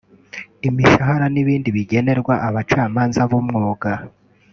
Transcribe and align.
imishahara 0.67 1.25
n’ibindi 1.33 1.69
bigenerwa 1.75 2.33
Abacamanza 2.47 3.21
b’umwuga 3.29 3.91